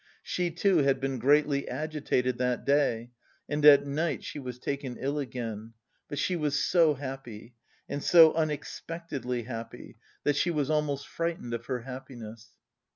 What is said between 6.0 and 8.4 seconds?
But she was so happy and so